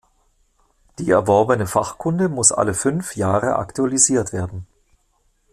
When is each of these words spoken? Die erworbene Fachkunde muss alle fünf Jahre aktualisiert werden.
Die 0.97 1.11
erworbene 1.11 1.67
Fachkunde 1.67 2.27
muss 2.27 2.51
alle 2.51 2.73
fünf 2.73 3.15
Jahre 3.15 3.57
aktualisiert 3.57 4.33
werden. 4.33 4.65